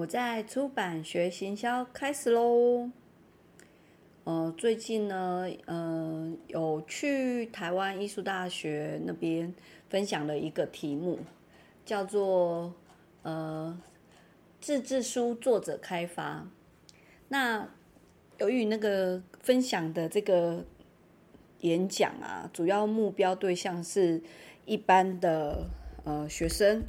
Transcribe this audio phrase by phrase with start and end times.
[0.00, 2.88] 我在出版学行销开始喽。
[4.24, 9.54] 呃，最近呢，呃，有去台湾艺术大学那边
[9.90, 11.18] 分享了一个题目，
[11.84, 12.72] 叫做
[13.24, 13.78] 呃
[14.58, 16.48] 自制书作者开发。
[17.28, 17.68] 那
[18.38, 20.64] 由于那个分享的这个
[21.60, 24.22] 演讲啊，主要目标对象是
[24.64, 25.68] 一般的
[26.04, 26.86] 呃学生，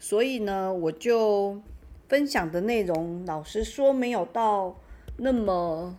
[0.00, 1.62] 所以呢，我就
[2.08, 4.80] 分享的内容，老实说没有到
[5.18, 5.96] 那么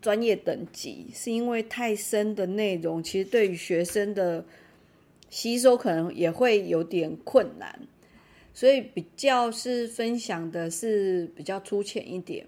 [0.00, 4.44] 专业等级，是因为太深的内容，其实对于学生的
[5.30, 7.88] 吸收可能也会有点困难，
[8.52, 12.46] 所以比较是分享的是比较粗浅一点。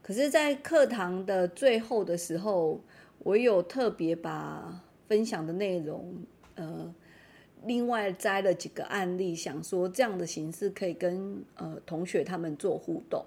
[0.00, 2.80] 可是，在课堂的最后的时候，
[3.20, 6.14] 我有特别把分享的内容，
[6.54, 6.94] 呃，
[7.66, 13.24] 另外摘了几个案例，想说这样的形式可以跟呃同学他们做互动，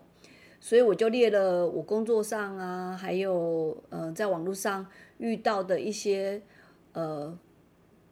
[0.59, 4.85] 所以我就列了我工作上啊，还有呃在网络上
[5.17, 6.41] 遇到的一些
[6.93, 7.37] 呃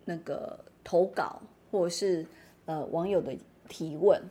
[0.05, 2.25] 那个投稿或者是
[2.65, 3.35] 呃网友的
[3.67, 4.21] 提问，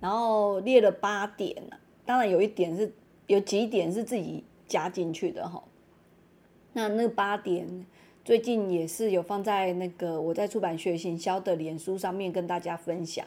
[0.00, 1.62] 然后列了八点，
[2.04, 2.92] 当然有一点是。
[3.26, 5.64] 有几点是自己加进去的哈，
[6.74, 7.86] 那那八点
[8.24, 13.26] 最近也是有放在那个我在出版学行销的脸书上面跟大家分享。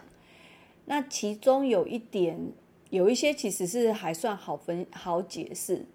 [0.86, 2.40] 那其中有一点，
[2.90, 5.86] 有一些其实是还算好分好解释。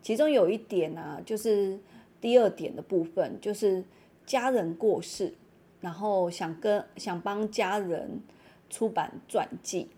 [0.00, 1.78] 其中有一点啊，就是
[2.20, 3.82] 第二点的部分，就是
[4.24, 5.34] 家人过世，
[5.80, 8.22] 然后想跟想帮家人
[8.70, 9.88] 出版传记。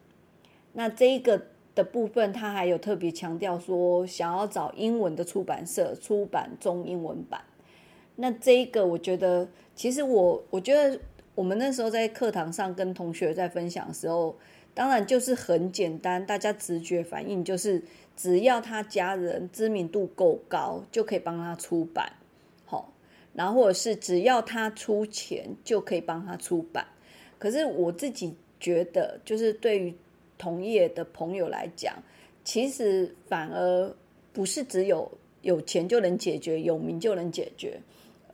[0.73, 1.47] 那这一个。
[1.77, 7.43] 的部分，他还有特别强调说，想要找英文的出版社出版中英文版。
[8.17, 10.99] 那这一个，我觉得，其实我我觉得，
[11.35, 14.37] 我们那时候在课堂上跟同学在分享的时候，
[14.75, 17.83] 当然就是很简单，大家直觉反应就是，
[18.17, 22.13] 只要他家人知名度够高，就可以帮他出版，
[22.65, 22.93] 好，
[23.33, 26.87] 然后或者是只要他出钱，就可以帮他出版。
[27.39, 29.95] 可是我自己觉得，就是对于。
[30.39, 31.95] 同业的朋友来讲，
[32.45, 33.97] 其实反而
[34.35, 37.81] 不是只有有钱就能解决，有名就能解决，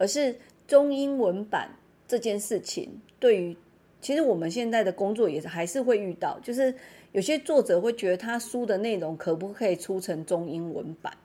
[0.03, 0.35] 而是
[0.67, 1.71] 中英文版
[2.09, 3.57] 这件事情，对于
[4.01, 6.75] 其实我们现在的工作也是还是会遇到，就是
[7.13, 11.17] 有些作者会觉得他书的内容可不可以出成中英文版，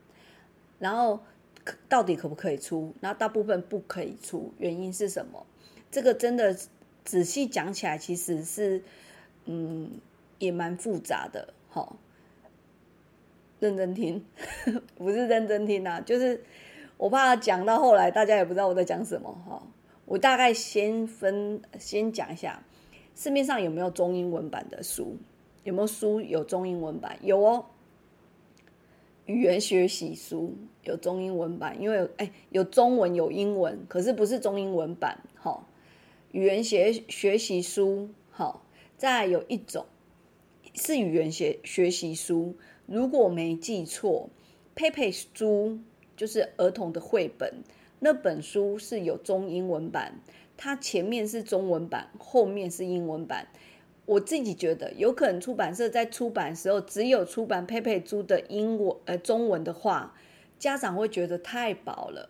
[0.78, 1.20] 然后
[1.90, 2.94] 到底可不可以出？
[3.02, 5.44] 然后大部分不可以出，原因是什么？
[5.90, 6.56] 这个真的
[7.04, 8.84] 仔细讲起来，其实是
[9.46, 9.90] 嗯。
[10.40, 11.98] 也蛮复杂的，好，
[13.60, 14.24] 认真听，
[14.96, 16.40] 不是认真听啊，就是
[16.98, 19.62] 我怕讲到后来大家也不知道我在讲什么，哈，
[20.06, 22.64] 我大概先分先讲一下，
[23.16, 25.18] 市面上有没有中英文版的书？
[25.64, 27.18] 有没有书有中英文版？
[27.22, 27.66] 有哦，
[29.26, 35.68] 语言学习书有中英文版，因为哎有中文有英文，可是不是中英文版，哈，
[36.32, 38.64] 语言学学习书，好，
[38.98, 39.86] 再有一种。
[40.74, 42.56] 是语言学学习书，
[42.86, 44.30] 如果没记错
[44.76, 45.80] 佩佩书
[46.18, 47.64] 就是儿童的绘本，
[48.00, 50.20] 那本书是有中英文版，
[50.58, 53.48] 它前面是中文版，后面是英文版。
[54.06, 60.16] 我自己觉得，有可能出版社在出版时候只有出版佩佩猪的英文呃中文的话，
[60.60, 62.30] 家长会觉得太薄了。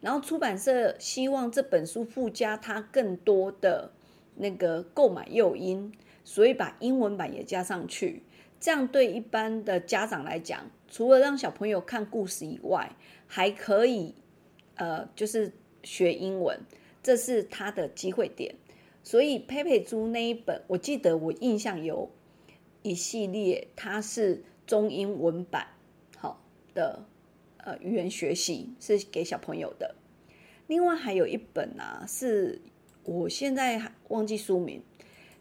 [0.00, 3.90] 然后出版社希望这本书附加它更多的
[4.36, 5.92] 那个购买诱因。
[6.26, 8.22] 所以把英文版也加上去，
[8.64, 14.14] 这样对一般的家长来讲，除了让小朋友看故事以外，还可以，
[14.76, 15.52] 呃，就是
[15.82, 16.58] 学英文，
[17.02, 18.54] 这是他的机会点。
[19.02, 22.10] 所以佩佩猪那一本，我记得我印象有
[22.80, 25.66] 一系列，它是中英文版，
[26.16, 26.42] 好
[26.72, 27.04] 的，
[27.58, 29.94] 呃，语言学习是给小朋友的。
[30.68, 32.62] 另外还有一本啊，是
[33.02, 34.82] 我现在忘记书名。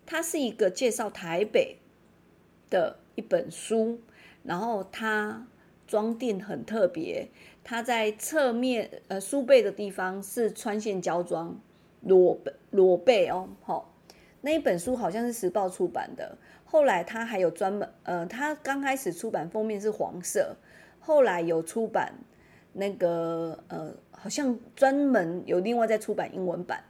[0.05, 1.77] 它是一个介绍台北
[2.69, 3.99] 的一本书，
[4.43, 5.45] 然后它
[5.87, 7.27] 装订很特别，
[7.63, 11.59] 它在侧面呃书背的地方是穿线胶装
[12.01, 12.39] 裸
[12.71, 13.93] 裸背哦，好，
[14.41, 20.55] 那一本书好像是时报出版的，后来它还有专门呃，它刚开始出版封面是黄色，
[20.99, 22.13] 后来有出版
[22.73, 26.83] 那个呃，好像专门有另外在出版英文版。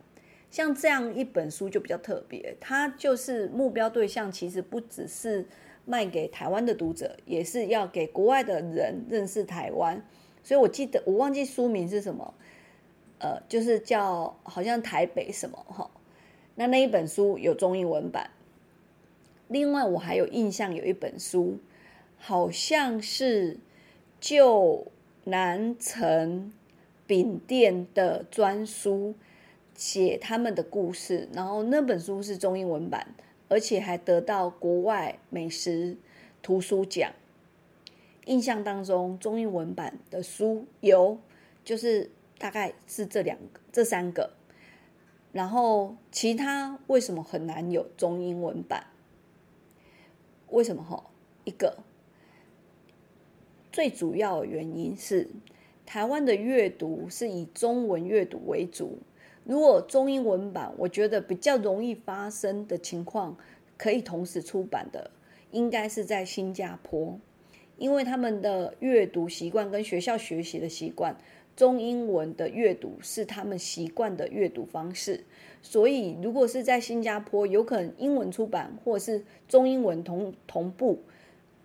[0.49, 5.43] 像这样一本书就比较特别，它就是目标对象其实不只是
[5.85, 10.05] 卖给台湾的读者，也是要给国外的人认识台湾。
[10.43, 12.33] 所以我记得我忘记书名是什么，
[13.19, 15.89] 呃，就是叫好像台北什么哈。
[16.55, 18.29] 那那一本书有中英文版。
[19.47, 21.59] 另外我还有印象有一本书，
[22.17, 23.57] 好像是
[24.19, 24.87] 旧
[25.25, 26.51] 南城
[27.05, 29.15] 饼店的专书，
[29.75, 33.13] 写他们的故事，然后那本书是中英文版，
[33.49, 35.97] 而且还得到国外美食
[36.41, 37.11] 图书奖。
[38.25, 41.17] 印象当中，中英文版的书有，
[41.65, 44.31] 就是大概是这两个、这三个，
[45.31, 48.87] 然后其他为什么很难有中英文版？
[50.49, 50.81] 为什么？
[50.83, 51.03] 哈，
[51.43, 51.79] 一个
[53.71, 55.29] 最主要的原因是
[55.85, 58.99] 台湾的阅读是以中文阅读为主。
[59.45, 63.37] 如果中英文版，我觉得比较容易发生的情况，
[63.77, 65.11] 可以同时出版的，
[65.51, 67.19] 应该是在新加坡。
[67.77, 71.17] 因为他们的阅读习惯跟学校学习的习惯，
[71.55, 75.25] 中英文的阅读是他们习惯的阅读方式，
[75.61, 80.99] 所以如果是在新加坡，有可能英文出版或者是中英文同同步，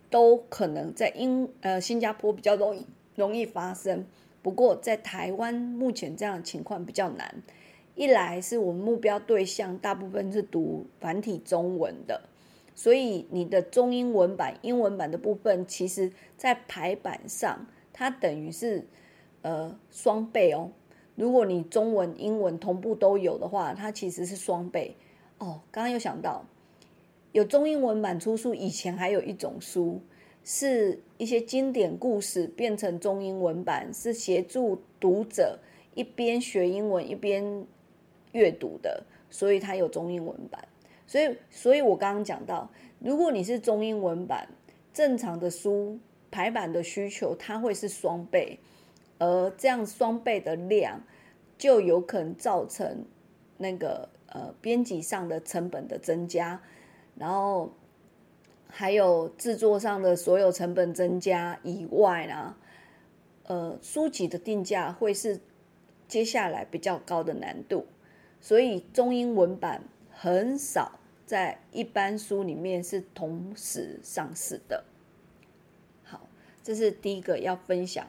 [0.08, 4.04] 都可能在英呃新加坡比较容易容易发生。
[4.40, 7.42] 不过在台湾目前这样的情况比较难，
[7.98, 12.22] 一来是我们目标对象大部分是读繁体中文的。
[12.76, 18.86] 所以你的中英文版、英文版的部分，其实在排版上，它等于是
[19.42, 20.70] 呃双倍哦。
[21.16, 24.94] 如果你中文、英文同步都有的话，它其实是双倍
[25.38, 25.60] 哦。
[25.72, 26.46] 刚刚又想到，
[27.32, 30.00] 有中英文版出书，以前还有一种书，
[30.44, 35.58] 是一些经典故事变成中英文版，是协助读者
[35.96, 37.66] 一边学英文一边
[38.32, 40.66] 阅读的，所以它有中英文版。
[41.06, 44.46] 所以，所以我刚刚讲到，如果你是中英文版
[44.92, 45.98] 正常的书
[46.30, 48.58] 排版的需求，它会是双倍，
[49.18, 51.00] 而这样双倍的量，
[51.56, 53.06] 就有可能造成
[53.56, 56.60] 那个呃编辑上的成本的增加，
[57.16, 57.72] 然后
[58.66, 62.54] 还有制作上的所有成本增加以外呢，
[63.46, 65.40] 呃，书籍的定价会是
[66.06, 67.86] 接下来比较高的难度，
[68.40, 69.82] 所以中英文版。
[70.20, 74.82] 很少在一般书里面是同时上市的。
[76.02, 76.26] 好，
[76.64, 78.04] 这是第一个要分享。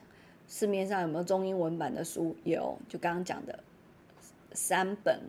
[0.48, 2.36] 市面上有没有中英文版的书？
[2.46, 3.60] 有，就刚刚讲的
[4.54, 5.20] 三本，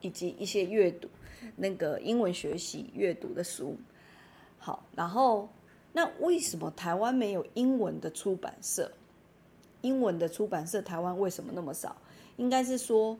[0.00, 1.08] 以及一些阅读
[1.54, 3.76] 那个英文学习阅读的书。
[4.58, 5.48] 好，然后
[5.92, 8.90] 那为什么台湾没有英文的出版社？
[9.82, 11.96] 英文的出版社台湾为什么那么少？
[12.38, 13.16] 应该是说。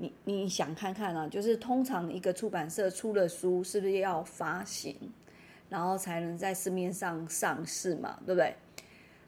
[0.00, 4.96] 你你想看看啊，就是通常一个出版社出了书，是不是要发行，
[5.68, 8.56] 然后才能在市面上上市嘛，对不对？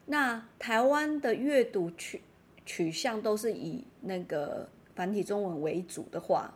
[0.07, 2.23] 那台湾的阅读取
[2.65, 6.55] 取向都是以那个繁体中文为主的话，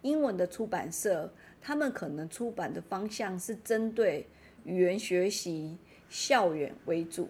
[0.00, 1.30] 英文的出版社
[1.60, 4.26] 他们可能出版的方向是针对
[4.64, 5.76] 语言学习
[6.08, 7.28] 校园为主，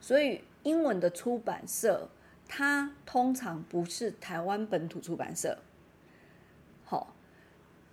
[0.00, 2.08] 所以英文的出版社
[2.48, 5.56] 它通常不是台湾本土出版社。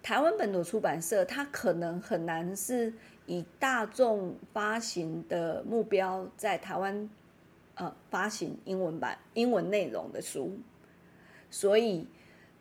[0.05, 2.93] 台湾本土出版社，它可能很难是
[3.25, 7.09] 以大众发行的目标在台湾，
[7.73, 10.59] 呃，发行英文版、英文内容的书，
[11.49, 12.07] 所以，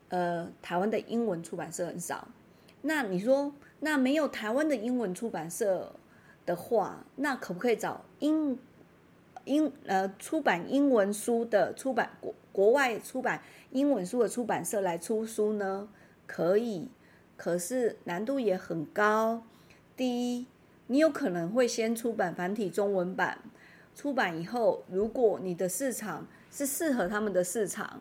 [0.09, 2.27] 呃，台湾的英文出版社很少。
[2.81, 5.93] 那你说，那没有台湾的英文出版社
[6.47, 8.59] 的话，那可不可以找英
[9.45, 15.87] 英呃出版英文书的出版国国外出版英文书的出版社来出书呢？
[16.27, 16.89] 可以，
[17.37, 19.43] 可是难度也很高。
[19.97, 20.47] 第一，
[20.87, 23.39] 你有可能会先出版繁体中文版，
[23.95, 28.01] 出版以后，如果你的市场是适合他们的市场，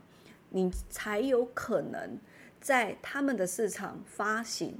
[0.49, 2.17] 你才有可能
[2.59, 4.75] 在他们的市场发行。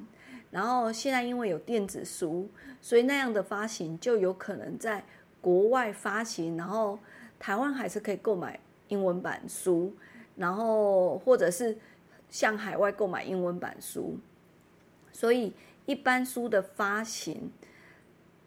[0.52, 2.50] 然后现在因为有电子书，
[2.82, 5.04] 所以那样的发行就有可能在
[5.42, 7.00] 国外发行，然后
[7.40, 9.94] 台湾还是可以购买英文版书，
[10.36, 11.78] 然后或者是。
[12.30, 14.18] 向海外购买英文版书，
[15.14, 15.54] 所以
[15.86, 17.50] 一般书的发行，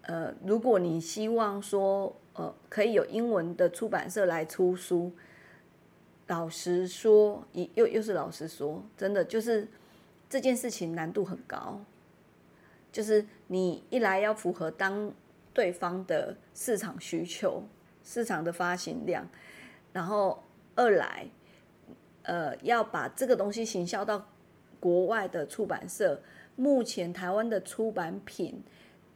[0.03, 5.11] 呃，如果你希望说，呃，可以有英文的出版社来出书，
[6.27, 9.67] 老实说，又又是老实说，真的就是
[10.29, 11.81] 这件事情难度很高，
[12.93, 15.11] 就是你一来要符合当
[15.55, 17.63] 对方的市场需求、
[18.05, 19.27] 市场的发行量，
[19.95, 20.43] 然后
[20.75, 21.27] 二来。
[22.29, 24.27] 呃，要把这个东西行销到
[24.81, 26.21] 国外的出版社，
[26.57, 28.65] 目前台湾的出版品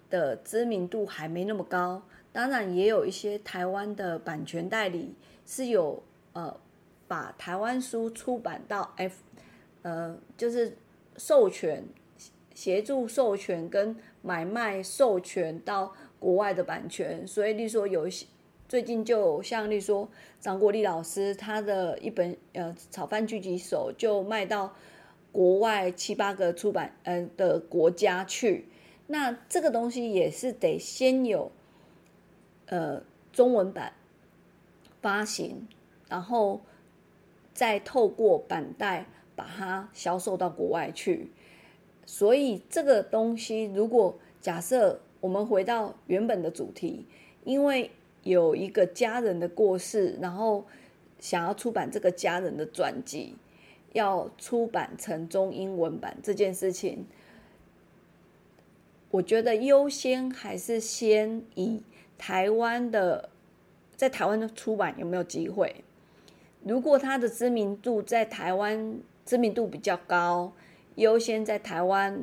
[0.08, 2.02] 的知名度还没那么高。
[2.32, 6.00] 当然，也有一些台湾的版权代理是有
[6.32, 6.56] 呃，
[7.08, 9.16] 把台湾书出版到 F，
[9.82, 10.76] 呃，就是
[11.16, 11.84] 授权
[12.54, 18.26] 协助授权跟买卖授权到国外的版权，所以例如说有一些
[18.68, 24.72] 最近就像例如说张国立老师他的一本呃《炒饭狙击手》就卖到
[25.32, 28.66] 国外七八个出版呃的国家去，
[29.06, 31.52] 那这个东西也是得先有
[32.66, 33.92] 呃中文版
[35.00, 35.68] 发行，
[36.08, 36.60] 然后
[37.54, 39.06] 再透过版带
[39.36, 41.30] 把它销售到国外去。
[42.04, 47.06] 所以这个东西，如果假设我们回到原本的主题，
[47.44, 47.90] 因为
[48.24, 50.66] 有一个家人的过世，然后
[51.20, 53.36] 想要出版这个家人的传记，
[53.92, 57.06] 要出版成中英文版这件事情，
[59.10, 61.82] 我觉得优先还是先以
[62.16, 63.30] 台湾的，
[63.96, 65.84] 在台湾的出版有没有机会？
[66.64, 70.52] 如果他的知名度在台湾知名度比较高。
[70.96, 72.20] 优先在台湾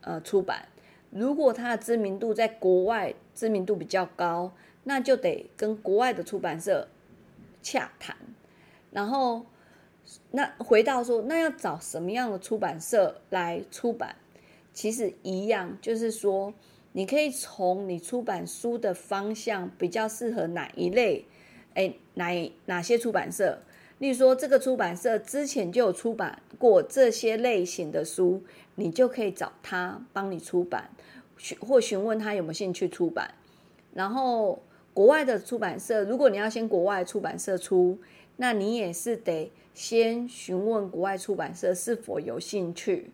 [0.00, 0.66] 呃出版，
[1.10, 4.50] 如果它的知名度在国外知名度比较高，
[4.84, 6.88] 那就得跟国外的出版社
[7.62, 8.16] 洽谈。
[8.90, 9.46] 然后，
[10.30, 14.16] 那回到说，那要找什么样的出版社来出版？
[14.72, 16.52] 其实一样，就是说，
[16.92, 21.24] 你可以从你出版书的方向比较适合哪一类，
[21.74, 23.58] 哎，哪哪些出版社？
[23.98, 28.40] 例如说，这个出版社之前就有出版过这些类型的书，
[28.76, 30.88] 你就可以找他帮你出版，
[31.58, 33.34] 或询问他有没有兴趣出版。
[33.92, 34.62] 然后，
[34.94, 37.98] 国外的出版社，如果你要先国外出版社出，
[38.38, 43.10] 那你也是得先询问国外出版社是否有兴趣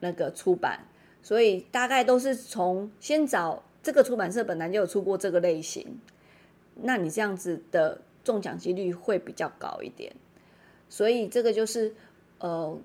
[0.00, 0.80] 那个出版。
[1.22, 5.98] 所以，大概都是从先找这个出版社本来就有出过这个类型，
[6.74, 8.02] 那你这样子的。
[8.26, 10.12] 中奖几率会比较高一点，
[10.88, 11.94] 所以这个就是
[12.40, 12.76] 呃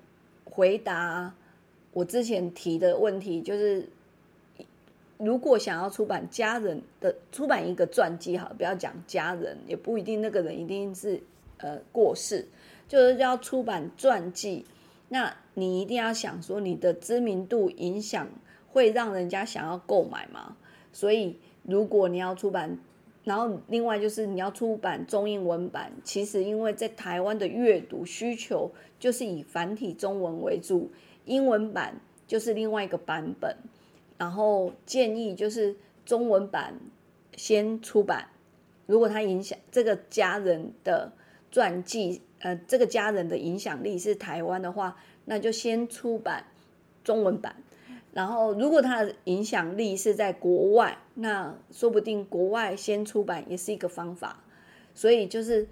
[0.44, 1.34] 回答
[1.92, 3.88] 我之前提的问题，就是
[5.18, 11.20] 如果想要出版家人的出版一个传记，哈，不要讲家人，也不一定那个人一定是
[11.62, 12.46] 呃过世，
[12.86, 14.66] 就是要出版传记，
[15.08, 18.28] 那你一定要想说你的知名度影响
[18.68, 20.56] 会让人家想要购买吗？
[20.92, 22.78] 所以如果你要出版。
[23.24, 30.90] 然后，另外就是你要出版中英文版，其实因为在台湾的阅读需求就是以繁体中文为主，
[31.24, 33.56] 英文版就是另外一个版本。
[34.18, 36.74] 然后建议就是中文版
[37.36, 38.26] 先出版，
[38.86, 41.12] 如果他影响这个家人的
[41.52, 46.46] 传记，呃，这个家人的影响力是台湾的话，那就先出版
[47.04, 47.54] 中文版。
[48.12, 54.42] 然后，如果它的影响力是在国外，那说不定国外先出版也是一个方法。
[54.94, 55.68] 所以就是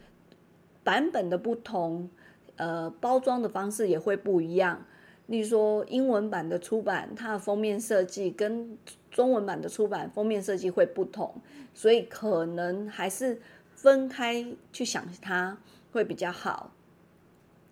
[0.82, 2.08] 版本的不同，
[2.56, 4.86] 呃，包装的方式也会不一样。
[5.26, 8.76] 例如说，英文版的出版，它的封面设计跟
[9.10, 11.34] 中文版的出版封面设计会不同，
[11.74, 13.40] 所以可能还是
[13.80, 15.58] 分开去想它
[15.92, 16.72] 会比较好。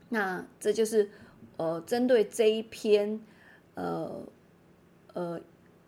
[0.08, 1.10] 那这就是
[1.56, 3.20] 呃，针对这一篇
[3.74, 4.22] 呃。
[5.14, 5.40] 呃，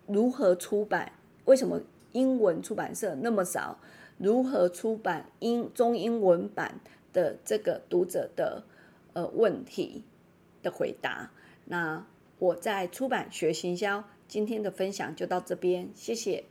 [0.07, 1.13] 如何出版？
[1.45, 1.79] 为什么
[2.11, 3.79] 英文出版社那么少？
[4.17, 6.81] 如何出版英中英文版
[7.13, 8.65] 的这个读者的
[9.13, 10.03] 呃问题
[10.61, 11.31] 的回答？
[11.65, 12.05] 那
[12.39, 16.43] 我在出版学行销今天的分享就到这边，谢谢。